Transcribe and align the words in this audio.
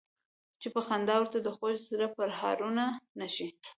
چې 0.61 0.67
په 0.73 0.79
خندا 0.87 1.15
ورته 1.19 1.37
د 1.41 1.47
خوږ 1.55 1.75
زړه 1.91 2.07
پرهارونه 2.15 2.83
نه 3.19 3.27
شي. 3.35 3.47